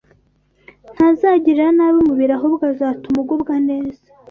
ntazagirira 0.93 1.65
nabi 1.77 1.97
umubiri, 2.03 2.33
ahubwo 2.35 2.63
azatuma 2.73 3.17
ugubwa 3.23 3.53
neza. 3.67 4.01